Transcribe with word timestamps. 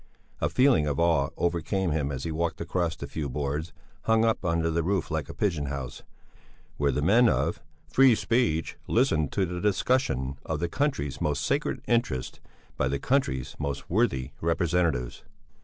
A 0.39 0.49
feeling 0.49 0.87
of 0.87 0.99
awe 0.99 1.29
overcame 1.37 1.91
him 1.91 2.11
as 2.11 2.23
he 2.23 2.31
walked 2.31 2.59
across 2.59 2.95
the 2.95 3.05
few 3.05 3.29
boards, 3.29 3.71
hung 4.05 4.25
up 4.25 4.43
under 4.43 4.71
the 4.71 4.81
roof 4.81 5.11
like 5.11 5.29
a 5.29 5.33
pigeon 5.35 5.67
house, 5.67 6.01
where 6.77 6.91
the 6.91 7.03
men 7.03 7.29
of 7.29 7.61
"free 7.87 8.15
speech 8.15 8.77
listen 8.87 9.27
to 9.29 9.45
the 9.45 9.61
discussion 9.61 10.39
of 10.43 10.59
the 10.59 10.69
country's 10.69 11.21
most 11.21 11.45
sacred 11.45 11.83
interests 11.87 12.39
by 12.77 12.87
the 12.87 12.97
country's 12.97 13.55
most 13.59 13.91
worthy 13.91 14.31
representatives." 14.41 15.23